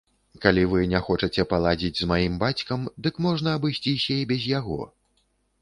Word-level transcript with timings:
Калі 0.43 0.61
вы 0.71 0.79
не 0.93 1.01
хочаце 1.09 1.45
паладзіць 1.51 1.93
з 2.01 2.09
маім 2.13 2.41
бацькам, 2.45 2.87
дык 3.09 3.21
можна 3.27 3.57
абысціся 3.59 4.19
і 4.21 4.27
без 4.33 4.49
яго. 4.59 4.81